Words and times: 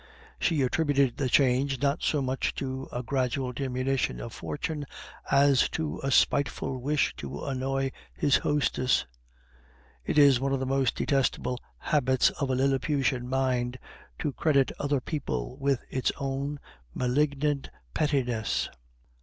She 0.39 0.63
attributed 0.63 1.17
the 1.17 1.29
change 1.29 1.79
not 1.79 2.01
so 2.01 2.23
much 2.23 2.55
to 2.55 2.89
a 2.91 3.03
gradual 3.03 3.51
diminution 3.51 4.19
of 4.19 4.33
fortune 4.33 4.87
as 5.29 5.69
to 5.77 5.99
a 6.01 6.09
spiteful 6.09 6.79
wish 6.79 7.15
to 7.17 7.43
annoy 7.45 7.91
his 8.15 8.37
hostess. 8.37 9.05
It 10.03 10.17
is 10.17 10.39
one 10.39 10.53
of 10.53 10.59
the 10.59 10.65
most 10.65 10.95
detestable 10.95 11.59
habits 11.77 12.31
of 12.31 12.49
a 12.49 12.55
Liliputian 12.55 13.27
mind 13.27 13.77
to 14.17 14.33
credit 14.33 14.71
other 14.79 15.01
people 15.01 15.55
with 15.57 15.83
its 15.91 16.11
own 16.17 16.59
malignant 16.95 17.69
pettiness. 17.93 18.69